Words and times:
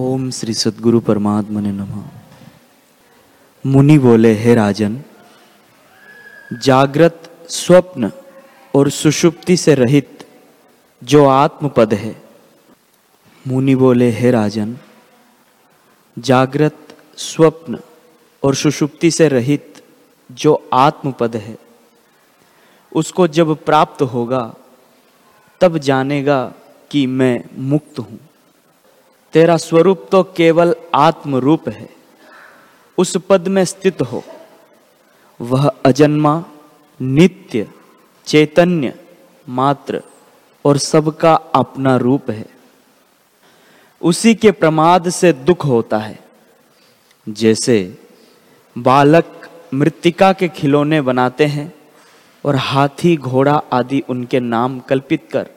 ओम 0.00 0.30
श्री 0.30 0.54
सदगुरु 0.54 1.00
परमात्मा 1.00 1.60
ने 1.60 1.72
नमः। 1.72 2.04
मुनि 3.66 3.98
बोले, 3.98 4.34
हे 4.34 4.54
राजन, 4.54 5.02
जागृत, 6.52 7.46
स्वप्न 7.48 8.10
और 8.74 8.90
सुषुप्ति 8.90 9.56
से 9.56 9.74
रहित 9.74 10.26
जो 11.04 11.26
आत्मपद 11.26 11.94
है, 11.94 12.22
मुनि 13.46 13.74
बोले, 13.74 14.10
हे 14.10 14.30
राजन, 14.30 14.76
जागृत, 16.18 16.96
स्वप्न 17.16 17.78
और 18.42 18.54
सुषुप्ति 18.54 19.10
से 19.10 19.28
रहित 19.28 19.84
जो 20.30 20.68
आत्मपद 20.72 21.36
है, 21.36 21.58
उसको 22.92 23.28
जब 23.28 23.64
प्राप्त 23.64 24.02
होगा, 24.02 24.54
तब 25.60 25.78
जानेगा 25.78 26.54
कि 26.90 27.06
मैं 27.06 27.44
मुक्त 27.58 27.98
हूँ। 27.98 28.18
तेरा 29.32 29.56
स्वरूप 29.56 30.08
तो 30.10 30.22
केवल 30.22 30.74
आत्म 30.94 31.36
रूप 31.36 31.68
है। 31.68 31.88
उस 32.98 33.16
पद 33.28 33.48
में 33.48 33.64
स्थित 33.64 34.02
हो। 34.02 34.24
वह 35.40 35.68
अजन्मा, 35.68 36.44
नित्य, 37.00 37.68
चैतन्य, 38.26 38.94
मात्र 39.48 40.02
और 40.64 40.78
सबका 40.78 41.34
अपना 41.34 41.96
रूप 41.96 42.30
है। 42.30 42.46
उसी 44.02 44.34
के 44.34 44.50
प्रमाद 44.50 45.10
से 45.10 45.32
दुख 45.32 45.64
होता 45.64 45.98
है। 45.98 46.18
जैसे 47.28 47.98
बालक 48.78 49.50
मृतिका 49.74 50.32
के 50.32 50.48
खिलौने 50.48 51.00
बनाते 51.00 51.46
हैं 51.46 51.74
और 52.44 52.56
हाथी 52.56 53.16
घोड़ा 53.16 53.62
आदि 53.72 54.02
उनके 54.08 54.40
नाम 54.40 54.80
कल्पित 54.80 55.28
कर 55.32 55.50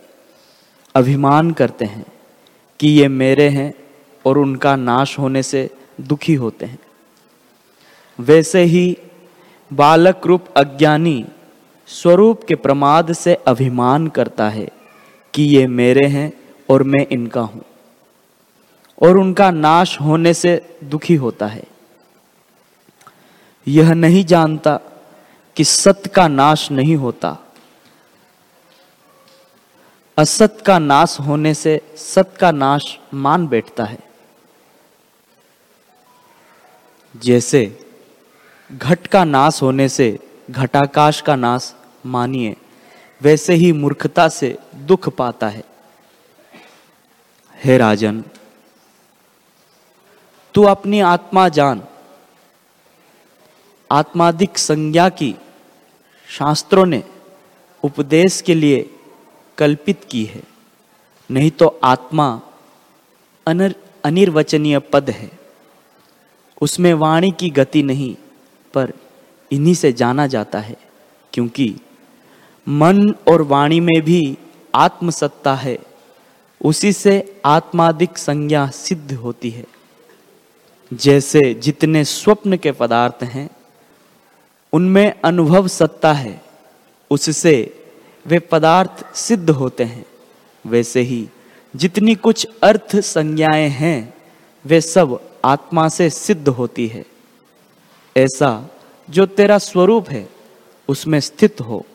अभिमान 0.95 1.52
करते 1.52 1.86
हैं। 1.86 2.05
कि 2.80 2.88
ये 2.88 3.08
मेरे 3.08 3.50
हैं 3.50 3.74
और 4.26 4.38
उनका 4.38 4.76
नाश 4.76 5.20
होने 5.20 5.44
से 5.44 5.70
दुखी 6.02 6.34
होते 6.34 6.66
हैं। 6.66 6.80
वैसे 8.20 8.64
ही 8.64 8.98
बालक 9.73 10.22
रूप 10.26 10.48
अज्ञानी 10.58 11.26
स्वरूप 11.88 12.44
के 12.44 12.56
प्रमाद 12.56 13.14
से 13.14 13.34
अभिमान 13.48 14.08
करता 14.08 14.50
है 14.50 14.67
कि 15.34 15.44
ये 15.44 15.67
मेरे 15.67 16.08
हैं 16.08 16.32
और 16.70 16.84
मैं 16.84 17.06
इनका 17.12 17.42
हूँ 17.42 17.64
और 19.02 19.17
उनका 19.17 19.52
नाश 19.52 20.02
होने 20.02 20.34
से 20.34 20.78
दुखी 20.84 21.16
होता 21.16 21.48
है। 21.48 21.64
यह 23.67 23.94
नहीं 23.94 24.26
जानता 24.26 24.80
कि 25.56 25.64
सत्य 25.64 26.10
का 26.10 26.28
नाश 26.28 26.72
नहीं 26.72 26.95
होता 26.95 27.38
असत 30.17 30.63
का 30.66 30.80
नाश 30.80 31.19
होने 31.19 31.53
से 31.53 31.81
सत 31.97 32.38
का 32.39 32.52
नाश 32.52 32.99
मान 33.13 33.47
बैठता 33.47 33.83
है। 33.83 33.99
जैसे 37.17 37.85
घट 38.71 39.08
का 39.08 39.23
नाश 39.23 39.61
होने 39.61 39.89
से 39.89 40.19
घटाकाश 40.49 41.21
का 41.21 41.36
नाश 41.36 41.75
मानिए, 42.05 42.55
वैसे 43.21 43.53
ही 43.53 43.71
मूर्खता 43.71 44.30
से 44.30 44.58
दुख 44.75 45.09
पाता 45.09 45.47
है। 45.47 45.63
हे 47.63 47.77
राजन, 47.77 48.23
तू 50.53 50.63
अपनी 50.63 50.99
आत्मा 50.99 51.49
जान। 51.49 51.83
आत्माधिक 53.91 54.58
संज्ञा 54.58 55.09
की 55.09 55.36
शास्त्रों 56.27 56.86
ने 56.86 57.03
उपदेश 57.83 58.41
के 58.41 58.55
लिए 58.55 58.95
कल्पित 59.58 60.02
की 60.09 60.25
है। 60.25 60.44
नहीं 61.31 61.52
तो 61.52 61.80
आत्मा 61.84 62.42
अनर, 63.48 63.75
अनिर्वचनीय 64.06 64.80
पद 64.80 65.09
है। 65.09 65.31
उसमें 66.61 66.94
वाणी 66.94 67.31
की 67.31 67.50
गति 67.50 67.83
नहीं, 67.83 68.16
पर 68.73 68.94
इन्हीं 69.52 69.73
से 69.73 69.94
जाना 69.94 70.28
जाता 70.28 70.59
है, 70.59 70.76
क्योंकि 71.33 71.76
मन 72.70 73.16
और 73.27 73.42
वाणी 73.42 73.80
में 73.80 74.02
भी 74.02 74.38
आत्मसत्ता 74.76 75.55
है। 75.55 75.80
उसी 76.66 76.93
से 76.93 77.42
आत्मादिक 77.45 78.17
संज्ञा 78.17 78.67
सिद्ध 78.67 79.14
होती 79.14 79.49
है। 79.49 79.66
जैसे 80.93 81.54
जितने 81.54 82.05
स्वप्न 82.05 82.58
के 82.58 82.72
पदार्थ 82.72 83.23
हैं, 83.23 83.49
उनमें 84.73 85.22
अनुभव 85.23 85.67
सत्ता 85.67 86.14
है। 86.14 86.42
उससे 87.11 87.85
वे 88.27 88.39
पदार्थ 88.39 89.15
सिद्ध 89.15 89.49
होते 89.49 89.83
हैं। 89.83 90.05
वैसे 90.67 91.02
ही 91.02 91.30
जितनी 91.75 92.15
कुछ 92.15 92.47
अर्थ 92.63 92.99
संज्ञाएँ 92.99 93.69
हैं, 93.69 94.13
वे 94.65 94.81
सब 94.81 95.31
आत्मा 95.45 95.89
से 95.89 96.09
सिद्ध 96.09 96.47
होती 96.47 96.87
है। 96.87 97.05
ऐसा 98.17 98.69
जो 99.09 99.25
तेरा 99.25 99.58
स्वरूप 99.58 100.09
है, 100.09 100.30
उसमें 100.87 101.19
स्थित 101.19 101.61
हो, 101.61 101.86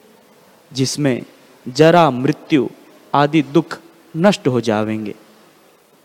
जिसमें 0.72 1.22
जरा 1.68 2.10
मृत्यु 2.10 2.68
आदि 3.14 3.42
दुख 3.42 3.78
नष्ट 4.16 4.48
हो 4.48 4.60
जावेंगे। 4.60 5.14